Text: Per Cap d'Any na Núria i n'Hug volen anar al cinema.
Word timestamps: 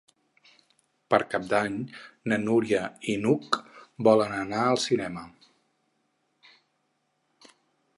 Per 1.13 1.19
Cap 1.33 1.45
d'Any 1.51 1.75
na 2.33 2.41
Núria 2.47 2.81
i 3.15 3.17
n'Hug 3.27 3.61
volen 4.11 4.35
anar 4.41 4.67
al 4.73 4.83
cinema. 4.89 5.31